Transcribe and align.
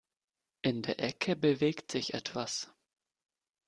In 0.63 0.81
der 0.81 0.97
Ecke 0.99 1.35
bewegt 1.35 1.91
sich 1.91 2.15
etwas. 2.15 2.73